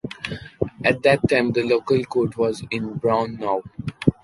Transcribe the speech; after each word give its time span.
At 0.83 1.03
that 1.03 1.29
time, 1.29 1.51
the 1.51 1.61
local 1.61 2.03
court 2.05 2.35
was 2.35 2.63
in 2.71 2.95
Braunau. 2.99 3.61